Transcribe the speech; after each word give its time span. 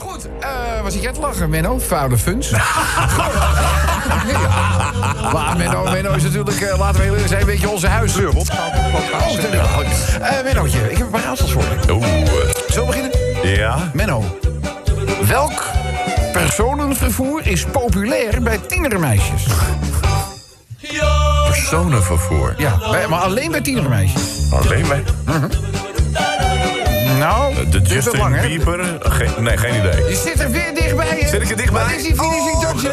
Goed, 0.00 0.28
eh 0.40 0.48
wat 0.82 0.92
zit 0.92 1.02
jij 1.02 1.12
te 1.12 1.20
lachen, 1.20 1.50
Menno? 1.50 1.78
Vuile 1.78 2.18
funs. 2.18 2.48
ja. 2.50 2.58
Maar 5.32 5.56
Menno, 5.56 5.90
Menno 5.90 6.12
is 6.12 6.22
natuurlijk, 6.22 6.60
eh, 6.60 6.78
laten 6.78 6.96
we 6.96 7.02
heel 7.02 7.10
eerlijk 7.12 7.28
zijn, 7.28 7.40
een 7.40 7.46
beetje 7.46 7.68
onze 7.68 7.86
huis. 7.86 8.16
Oh. 8.16 8.26
Eh, 10.20 10.44
Mennootje, 10.44 10.90
ik 10.90 10.96
heb 10.96 11.06
een 11.06 11.12
paar 11.12 11.22
raadsels 11.22 11.52
voor 11.52 11.62
je. 11.62 11.92
Oeh. 11.92 12.04
Zullen 12.68 12.88
we 12.88 12.96
beginnen? 12.96 13.10
Ja. 13.56 13.90
Menno, 13.92 14.24
welk 15.26 15.62
personenvervoer 16.32 17.46
is 17.46 17.64
populair 17.64 18.42
bij 18.42 18.58
tienermeisjes? 18.58 19.42
Personenvervoer. 21.48 22.54
Ja, 22.56 22.78
bij- 22.90 23.08
maar 23.08 23.20
alleen 23.20 23.50
bij 23.50 23.60
tienermeisjes. 23.60 24.22
Alleen 24.52 24.88
bij 24.88 25.02
Nou, 27.20 27.54
de 27.54 27.68
dit 27.68 27.82
is 27.86 27.92
Justin 27.92 28.18
lang? 28.18 28.40
Bieber. 28.40 28.84
Geen, 29.00 29.30
nee, 29.38 29.56
geen 29.56 29.74
idee. 29.74 30.08
Je 30.08 30.22
zit 30.26 30.40
er 30.40 30.50
weer 30.50 30.74
dichtbij, 30.74 31.06
hè? 31.08 31.28
Zit 31.28 31.42
ik 31.42 31.50
er 31.50 31.56
dichtbij? 31.56 31.82
Wat 31.82 31.92
is 31.92 32.02
die 32.02 32.14
finishing 32.14 32.56
Oh. 32.56 32.60
touch, 32.60 32.82
hè? 32.82 32.92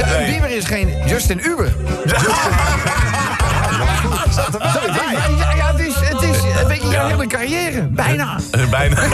Ja, 0.00 0.18
Nee. 0.18 0.30
Bieber 0.32 0.50
is 0.56 0.64
geen 0.64 0.94
Justin 1.06 1.40
Uber. 1.46 1.72
Ja, 2.06 2.14
ja, 5.56 5.72
het 5.72 5.80
is, 5.80 5.94
het 6.00 6.22
is 6.22 6.36
een 6.60 6.68
beetje 6.68 6.88
jouw 6.88 7.06
hele 7.06 7.26
carrière. 7.26 7.82
Bijna. 7.82 8.36
Bijna. 8.70 8.96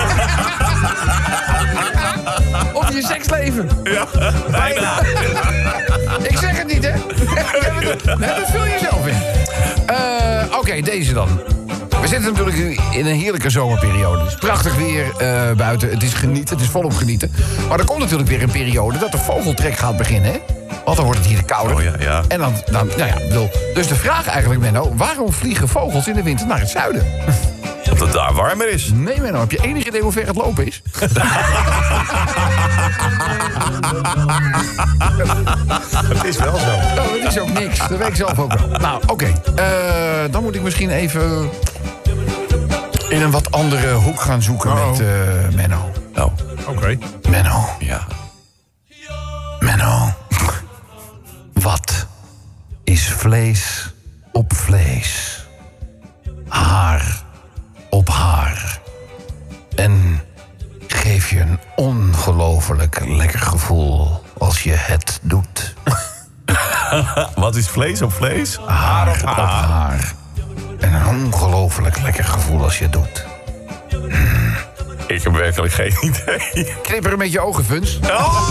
Of 2.73 2.93
je 2.93 3.03
seksleven. 3.03 3.69
Ja, 3.85 4.07
bijna. 4.51 4.93
Ik 6.31 6.39
zeg 6.39 6.59
het 6.59 6.67
niet, 6.67 6.85
hè? 6.85 6.93
Nee, 8.19 8.29
dat 8.39 8.51
vul 8.51 8.65
je 8.65 8.79
zelf 8.91 9.07
in. 9.07 9.17
Eh, 9.87 10.59
Oké, 10.59 10.81
deze 10.81 11.13
dan. 11.13 11.41
We 12.03 12.09
zitten 12.09 12.33
natuurlijk 12.33 12.81
in 12.93 13.07
een 13.07 13.17
heerlijke 13.17 13.51
zomerperiode. 13.51 14.19
Het 14.19 14.29
is 14.29 14.35
prachtig 14.35 14.75
weer 14.77 15.17
eh, 15.17 15.53
buiten. 15.53 15.91
Het 15.91 16.03
is 16.03 16.15
genieten, 16.15 16.55
het 16.55 16.65
is 16.65 16.71
volop 16.71 16.93
genieten. 16.93 17.33
Maar 17.69 17.79
er 17.79 17.85
komt 17.85 17.99
natuurlijk 17.99 18.29
weer 18.29 18.43
een 18.43 18.51
periode 18.51 18.99
dat 18.99 19.13
de 19.13 19.19
vogeltrek 19.19 19.77
gaat 19.77 19.97
beginnen, 19.97 20.33
hè? 20.33 20.39
Want 20.85 20.97
dan 20.97 21.05
wordt 21.05 21.21
het 21.21 21.29
hier 21.29 21.45
kouder. 21.45 21.77
Oh 21.77 21.83
ja, 21.83 21.93
ja. 21.99 22.23
En 22.29 22.39
dan, 22.39 22.55
dan 22.71 22.87
nou 22.87 23.05
ja, 23.05 23.15
bedoel, 23.29 23.51
dus 23.75 23.87
de 23.89 23.95
vraag 23.95 24.27
eigenlijk, 24.27 24.61
Menno... 24.61 24.93
waarom 24.97 25.33
vliegen 25.33 25.69
vogels 25.69 26.09
in 26.09 26.15
de 26.15 26.23
winter 26.23 26.47
naar 26.47 26.61
het 26.61 26.71
zuiden? 26.71 27.07
Dat 27.85 28.01
het 28.01 28.13
daar 28.13 28.33
warmer 28.35 28.69
is. 28.69 28.91
Nee, 28.95 29.21
Menno, 29.21 29.41
heb 29.41 29.51
je 29.51 29.63
enig 29.63 29.87
idee 29.87 30.01
hoe 30.01 30.13
ver 30.13 30.27
het 30.27 30.37
lopen 30.37 30.67
is? 30.67 30.83
Het 35.93 36.25
is 36.25 36.37
wel 36.37 36.57
zo. 36.57 36.77
Nou, 36.95 37.21
dat 37.23 37.33
is 37.33 37.39
ook 37.39 37.53
niks. 37.53 37.79
Dat 37.79 37.99
weet 37.99 38.09
ik 38.09 38.17
zelf 38.17 38.39
ook 38.39 38.59
wel. 38.59 38.69
Nou, 38.69 39.03
oké. 39.07 39.33
Eh, 39.55 39.65
dan 40.31 40.43
moet 40.43 40.55
ik 40.55 40.63
misschien 40.63 40.91
even 40.91 41.51
in 43.13 43.23
een 43.23 43.31
wat 43.31 43.51
andere 43.51 43.93
hoek 43.93 44.21
gaan 44.21 44.43
zoeken 44.43 44.75
met 44.75 45.01
eh, 45.01 45.07
Menno. 45.55 45.93
Nou, 46.15 46.31
Oké. 46.67 46.99
Menno, 47.29 47.65
ja. 47.79 48.07
Menno. 49.61 50.15
Wat 51.53 52.07
is 52.85 53.09
vlees 53.09 53.93
op 54.33 54.55
vlees? 54.55 55.41
Haar 56.49 57.23
op 57.91 58.09
haar. 58.09 58.81
En 59.75 60.21
geef 60.87 61.31
je 61.31 61.41
een 61.41 61.59
ongelooflijk 61.77 63.05
lekker 63.07 63.41
gevoel 63.41 64.23
als 64.39 64.63
je 64.63 64.73
het 64.73 65.19
doet. 65.23 65.75
Wat 67.35 67.57
is 67.57 67.69
vlees 67.69 68.03
op 68.03 68.13
vlees? 68.13 68.59
Haar 68.67 69.09
op 69.09 69.29
haar. 69.29 70.15
Een 70.95 71.07
ongelooflijk 71.07 72.01
lekker 72.01 72.25
gevoel 72.25 72.63
als 72.63 72.79
je 72.79 72.85
het 72.85 72.93
doet. 72.93 73.25
Ik 75.07 75.23
heb 75.23 75.33
werkelijk 75.33 75.73
geen 75.73 75.95
idee. 76.01 76.75
Knipper 76.83 77.17
met 77.17 77.33
je 77.33 77.41
ogen, 77.41 77.65
Funs. 77.65 77.99
Oh. 78.03 78.49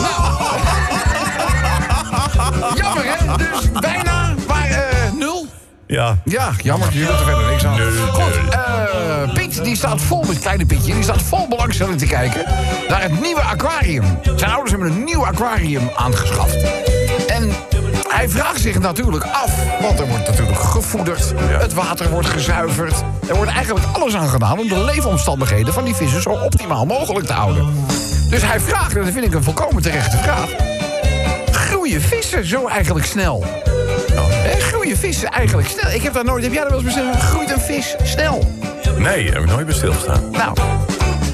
Jammer, 2.76 3.04
hè? 3.06 3.38
Dus 3.38 3.72
bijna, 3.72 4.34
maar 4.48 4.70
eh, 4.70 5.12
nul. 5.18 5.46
Ja. 5.88 6.18
Ja, 6.24 6.52
jammer. 6.62 6.88
Je 6.94 7.06
doet 7.06 7.20
er 7.20 7.26
verder 7.26 7.50
niks 7.50 7.66
aan. 7.66 7.80
Goed, 8.12 8.50
eh, 8.50 9.34
Piet 9.34 9.64
die 9.64 9.76
staat 9.76 10.02
vol 10.02 10.24
met 10.24 10.40
kleine 10.40 10.66
Pietje. 10.66 10.94
Die 10.94 11.04
staat 11.04 11.22
vol 11.22 11.48
belangstelling 11.48 12.00
te 12.00 12.06
kijken 12.06 12.46
naar 12.90 13.02
het 13.02 13.22
nieuwe 13.22 13.42
aquarium. 13.42 14.20
Zijn 14.36 14.52
ouders 14.52 14.72
hebben 14.72 14.92
een 14.92 15.04
nieuw 15.04 15.26
aquarium 15.26 15.90
aangeschaft. 15.96 16.91
Hij 18.22 18.30
vraagt 18.30 18.62
zich 18.62 18.80
natuurlijk 18.80 19.24
af, 19.24 19.52
want 19.82 20.00
er 20.00 20.08
wordt 20.08 20.28
natuurlijk 20.28 20.60
gevoederd. 20.60 21.34
Het 21.38 21.74
water 21.74 22.10
wordt 22.10 22.28
gezuiverd. 22.30 23.04
Er 23.28 23.36
wordt 23.36 23.52
eigenlijk 23.52 23.86
alles 23.94 24.16
aan 24.16 24.30
gedaan 24.30 24.60
om 24.60 24.68
de 24.68 24.84
leefomstandigheden 24.84 25.74
van 25.74 25.84
die 25.84 25.96
vissen 25.96 26.22
zo 26.22 26.30
optimaal 26.30 26.86
mogelijk 26.86 27.26
te 27.26 27.34
houden. 27.34 27.74
Dus 28.30 28.42
hij 28.42 28.60
vraagt, 28.60 28.96
en 28.96 29.04
dat 29.04 29.14
vind 29.14 29.26
ik 29.26 29.34
een 29.34 29.44
volkomen 29.44 29.82
terechte 29.82 30.18
vraag. 30.18 30.50
Groeien 31.52 32.02
vissen 32.02 32.46
zo 32.46 32.68
eigenlijk 32.68 33.06
snel? 33.06 33.44
Hè, 34.32 34.60
groeien 34.60 34.98
vissen 34.98 35.30
eigenlijk 35.30 35.68
snel? 35.68 35.92
Ik 35.92 36.02
heb 36.02 36.14
daar 36.14 36.26
nooit. 36.26 36.44
Heb 36.44 36.54
jij 36.54 36.62
dat 36.62 36.72
wel 36.72 36.82
eens 36.82 36.94
besteld? 36.94 37.16
Groeit 37.16 37.52
een 37.52 37.62
vis 37.62 37.96
snel? 38.04 38.56
Nee, 38.98 39.32
heb 39.32 39.42
ik 39.44 39.50
nooit 39.50 39.66
bij 39.66 39.76
stilgestaan. 39.76 40.30
Nou, 40.32 40.58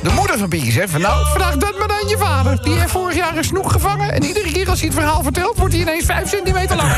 de 0.03 0.12
moeder 0.16 0.38
van 0.38 0.50
Pietje 0.50 0.72
zegt 0.72 0.90
van... 0.90 1.02
Nou, 1.02 1.25
vraag 1.25 1.58
dat 1.58 1.78
maar 1.80 1.90
aan 1.90 2.08
je 2.08 2.18
vader. 2.18 2.62
Die 2.62 2.80
heeft 2.80 2.91
vorig 2.91 3.16
jaar 3.16 3.38
een 3.38 3.44
snoek 3.44 3.72
gevangen... 3.72 4.13
en 4.13 4.24
iedere 4.24 4.52
keer 4.52 4.69
als 4.69 4.80
hij 4.80 4.88
het 4.88 4.97
verhaal 4.97 5.24
vertelt... 5.24 5.58
wordt 5.58 5.74
hij 5.74 5.81
ineens 5.81 6.06
5 6.06 6.30
centimeter 6.30 6.75
lang. 6.75 6.91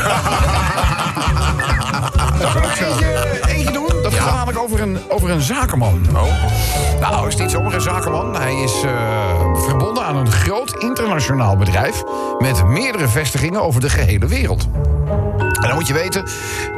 Dat 2.40 2.52
kan 2.52 2.62
ik 2.62 2.80
eentje, 2.80 3.40
eentje 3.48 3.72
doen. 3.72 4.02
Dat 4.02 4.14
gaat 4.14 4.34
namelijk 4.34 4.58
over 4.58 4.80
een, 4.80 4.98
over 5.08 5.30
een 5.30 5.40
zakenman. 5.40 6.06
Oh. 6.14 6.32
Nou, 7.00 7.28
is 7.28 7.36
niet 7.36 7.50
zomaar 7.50 7.74
een 7.74 7.80
zakenman. 7.80 8.36
Hij 8.36 8.54
is 8.54 8.82
eh, 8.82 9.54
verbonden 9.54 10.04
aan 10.04 10.16
een 10.16 10.30
groot 10.30 10.74
internationaal 10.78 11.56
bedrijf... 11.56 12.02
met 12.38 12.66
meerdere 12.66 13.08
vestigingen 13.08 13.62
over 13.62 13.80
de 13.80 13.90
gehele 13.90 14.26
wereld. 14.26 14.68
En 15.40 15.68
dan 15.68 15.74
moet 15.74 15.86
je 15.86 15.92
weten, 15.92 16.24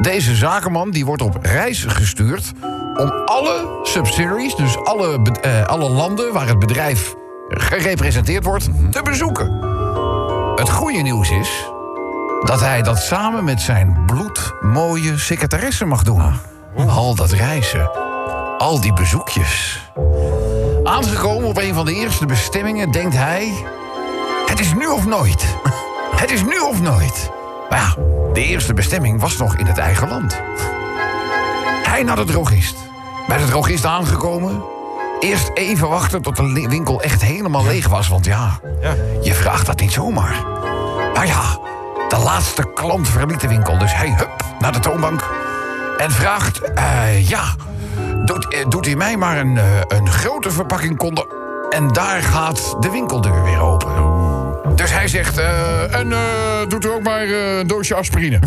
deze 0.00 0.34
zakenman 0.34 0.90
die 0.90 1.04
wordt 1.04 1.22
op 1.22 1.38
reis 1.42 1.84
gestuurd... 1.84 2.52
om 2.96 3.12
alle 3.24 3.78
subsidiaries, 3.82 4.54
dus 4.54 4.84
alle, 4.84 5.20
eh, 5.40 5.64
alle 5.64 5.90
landen 5.90 6.32
waar 6.32 6.46
het 6.48 6.58
bedrijf 6.58 7.14
gerepresenteerd 7.48 8.44
wordt, 8.44 8.68
te 8.90 9.02
bezoeken. 9.02 9.70
Het 10.56 10.70
goede 10.70 10.98
nieuws 10.98 11.30
is 11.30 11.70
dat 12.44 12.60
hij 12.60 12.82
dat 12.82 12.98
samen 12.98 13.44
met 13.44 13.60
zijn 13.60 14.02
bloedmooie 14.06 15.18
secretaresse 15.18 15.84
mag 15.84 16.02
doen. 16.02 16.22
Al 16.88 17.14
dat 17.14 17.30
reizen, 17.30 17.90
al 18.58 18.80
die 18.80 18.92
bezoekjes. 18.92 19.80
Aangekomen 20.84 21.48
op 21.48 21.58
een 21.58 21.74
van 21.74 21.84
de 21.84 21.94
eerste 21.94 22.26
bestemmingen 22.26 22.90
denkt 22.90 23.16
hij... 23.16 23.52
Het 24.46 24.60
is 24.60 24.74
nu 24.74 24.86
of 24.86 25.06
nooit. 25.06 25.44
Het 26.22 26.30
is 26.30 26.42
nu 26.42 26.58
of 26.58 26.80
nooit. 26.80 27.30
Maar 27.70 27.78
ja, 27.78 27.94
de 28.32 28.44
eerste 28.44 28.74
bestemming 28.74 29.20
was 29.20 29.36
nog 29.36 29.56
in 29.56 29.66
het 29.66 29.78
eigen 29.78 30.08
land. 30.08 30.40
Hij 31.92 32.02
naar 32.02 32.16
de 32.16 32.24
drogist. 32.24 32.76
Bij 33.28 33.38
de 33.38 33.44
drogist 33.44 33.84
aangekomen. 33.84 34.62
Eerst 35.20 35.50
even 35.54 35.88
wachten 35.88 36.22
tot 36.22 36.36
de 36.36 36.66
winkel 36.68 37.02
echt 37.02 37.22
helemaal 37.22 37.64
leeg 37.64 37.88
was. 37.88 38.08
Want 38.08 38.24
ja, 38.24 38.60
je 39.22 39.34
vraagt 39.34 39.66
dat 39.66 39.80
niet 39.80 39.92
zomaar. 39.92 40.44
Maar 41.14 41.26
ja, 41.26 41.58
de 42.08 42.18
laatste 42.18 42.70
klant 42.74 43.08
verliet 43.08 43.40
de 43.40 43.48
winkel. 43.48 43.78
Dus 43.78 43.94
hij 43.96 44.14
hup 44.16 44.44
naar 44.58 44.72
de 44.72 44.78
toonbank. 44.78 45.30
En 45.98 46.10
vraagt, 46.10 46.72
eh, 46.72 47.28
ja, 47.28 47.54
doet, 48.24 48.48
eh, 48.48 48.68
doet 48.68 48.86
u 48.86 48.94
mij 48.94 49.16
maar 49.16 49.38
een, 49.38 49.58
eh, 49.58 49.64
een 49.88 50.10
grote 50.10 50.50
verpakking 50.50 50.96
konden... 50.96 51.26
En 51.70 51.88
daar 51.88 52.22
gaat 52.22 52.76
de 52.80 52.90
winkeldeur 52.90 53.42
weer 53.42 53.60
open. 53.60 54.21
Dus 54.74 54.92
hij 54.92 55.08
zegt, 55.08 55.38
eh, 55.38 55.94
en 55.94 56.12
eh, 56.12 56.18
doet 56.68 56.84
u 56.84 56.90
ook 56.90 57.02
maar 57.02 57.22
eh, 57.22 57.58
een 57.58 57.66
doosje 57.66 57.94
aspirine. 57.94 58.38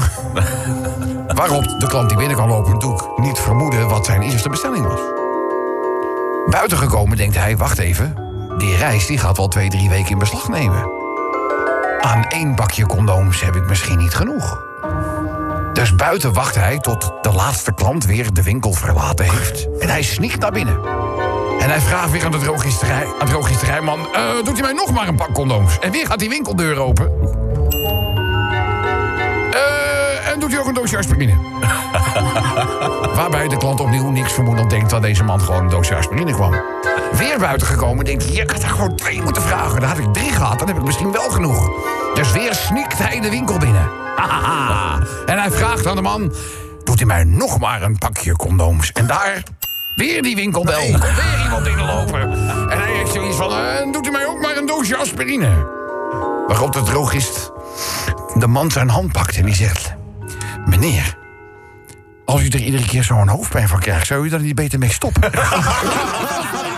Waarop 1.35 1.79
de 1.79 1.87
klant 1.87 2.09
die 2.09 2.17
binnen 2.17 2.35
kwam 2.35 2.49
lopen 2.49 2.71
natuurlijk 2.73 3.17
niet 3.17 3.39
vermoeden 3.39 3.87
wat 3.87 4.05
zijn 4.05 4.21
eerste 4.21 4.49
bestelling 4.49 4.85
was. 4.87 4.99
Buiten 6.49 6.77
gekomen 6.77 7.17
denkt 7.17 7.35
hij, 7.35 7.57
wacht 7.57 7.77
even, 7.77 8.15
die 8.57 8.75
reis 8.75 9.05
die 9.05 9.17
gaat 9.17 9.37
wel 9.37 9.47
twee, 9.47 9.69
drie 9.69 9.89
weken 9.89 10.11
in 10.11 10.17
beslag 10.17 10.49
nemen. 10.49 10.89
Aan 12.01 12.25
één 12.27 12.55
bakje 12.55 12.85
condooms 12.85 13.41
heb 13.41 13.55
ik 13.55 13.67
misschien 13.67 13.97
niet 13.97 14.13
genoeg. 14.13 14.63
Dus 15.73 15.95
buiten 15.95 16.33
wacht 16.33 16.55
hij 16.55 16.79
tot 16.79 17.11
de 17.21 17.31
laatste 17.31 17.73
klant 17.73 18.05
weer 18.05 18.33
de 18.33 18.43
winkel 18.43 18.73
verlaten 18.73 19.25
heeft. 19.25 19.67
En 19.79 19.89
hij 19.89 20.01
sneakt 20.01 20.39
naar 20.39 20.51
binnen. 20.51 20.79
En 21.65 21.71
hij 21.71 21.81
vraagt 21.81 22.11
weer 22.11 22.25
aan 22.25 22.31
de 22.31 22.37
drogisterij, 22.37 23.05
aan 23.19 23.25
de 23.25 23.31
drogisterijman... 23.31 23.99
"Eh, 24.13 24.21
doet 24.43 24.59
u 24.59 24.61
mij 24.61 24.73
nog 24.73 24.91
maar 24.91 25.07
een 25.07 25.15
pak 25.15 25.33
condooms? 25.33 25.79
En 25.79 25.91
weer 25.91 26.05
gaat 26.05 26.19
die 26.19 26.29
winkeldeur 26.29 26.77
open. 26.77 27.11
Eh, 29.51 30.31
en 30.31 30.39
doet 30.39 30.53
u 30.53 30.59
ook 30.59 30.67
een 30.67 30.73
doosje 30.73 30.97
aspirine? 30.97 31.33
Waarbij 33.15 33.47
de 33.47 33.57
klant 33.57 33.79
opnieuw 33.79 34.09
niks 34.09 34.33
vermoedend 34.33 34.69
denkt... 34.69 34.89
dat 34.89 35.01
deze 35.01 35.23
man 35.23 35.41
gewoon 35.41 35.63
een 35.63 35.69
doosje 35.69 35.95
aspirine 35.95 36.31
kwam. 36.31 36.51
Weer 37.11 37.39
buiten 37.39 37.67
gekomen 37.67 38.05
denkt 38.05 38.23
hij... 38.23 38.33
"Ja, 38.33 38.43
ik 38.43 38.51
had 38.51 38.63
er 38.63 38.69
gewoon 38.69 38.95
twee 38.95 39.21
moeten 39.21 39.41
vragen. 39.41 39.79
Dan 39.79 39.89
had 39.89 39.97
ik 39.97 40.13
drie 40.13 40.31
gehad, 40.31 40.59
dan 40.59 40.67
heb 40.67 40.77
ik 40.77 40.83
misschien 40.83 41.11
wel 41.11 41.29
genoeg. 41.29 41.71
Dus 42.13 42.31
weer 42.31 42.53
snikt 42.53 42.97
hij 42.97 43.19
de 43.19 43.29
winkel 43.29 43.57
binnen. 43.57 43.89
En 45.25 45.39
hij 45.39 45.51
vraagt 45.51 45.87
aan 45.87 45.95
de 45.95 46.01
man... 46.01 46.33
doet 46.83 47.01
u 47.01 47.05
mij 47.05 47.23
nog 47.23 47.59
maar 47.59 47.81
een 47.81 47.97
pakje 47.97 48.35
condooms? 48.35 48.91
En 48.91 49.07
daar 49.07 49.43
Weer 49.95 50.21
die 50.21 50.35
winkelbel. 50.35 50.91
Komt 50.91 51.03
weer 51.03 51.43
iemand 51.43 51.63
binnenlopen. 51.63 52.21
En 52.69 52.77
hij 52.81 52.93
heeft 52.95 53.13
zoiets 53.13 53.37
van, 53.37 53.51
eh, 53.51 53.91
doet 53.91 54.07
u 54.07 54.11
mij 54.11 54.25
ook 54.25 54.41
maar 54.41 54.57
een 54.57 54.65
doosje 54.65 54.97
aspirine. 54.97 55.67
Waarop 56.47 56.73
de 56.73 56.83
drogist 56.83 57.51
de 58.33 58.47
man 58.47 58.71
zijn 58.71 58.89
hand 58.89 59.11
pakt 59.11 59.37
en 59.37 59.45
die 59.45 59.55
zegt... 59.55 59.93
Meneer, 60.65 61.17
als 62.25 62.41
u 62.41 62.47
er 62.47 62.59
iedere 62.59 62.85
keer 62.85 63.03
zo'n 63.03 63.27
hoofdpijn 63.27 63.67
van 63.67 63.79
krijgt... 63.79 64.07
zou 64.07 64.25
u 64.25 64.29
dan 64.29 64.41
niet 64.41 64.55
beter 64.55 64.79
mee 64.79 64.91
stoppen? 64.91 65.31